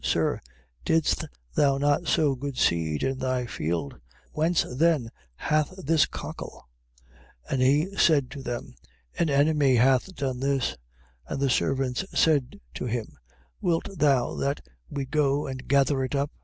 [0.03, 0.41] Sir,
[0.83, 3.99] didst thou not sow good seed in thy field?
[4.31, 6.67] Whence then hath it cockle?
[7.51, 7.51] 13:28.
[7.53, 8.73] And he said to them:
[9.19, 10.75] An enemy hath done this.
[11.27, 13.15] And the servants said to him:
[13.61, 16.31] Wilt thou that we go and gather it up?